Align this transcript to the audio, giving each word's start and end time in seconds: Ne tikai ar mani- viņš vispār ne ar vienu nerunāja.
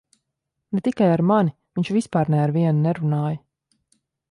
Ne 0.73 0.79
tikai 0.87 1.09
ar 1.17 1.23
mani- 1.33 1.53
viņš 1.79 1.93
vispār 1.99 2.33
ne 2.35 2.41
ar 2.47 2.55
vienu 2.57 2.83
nerunāja. 2.89 3.39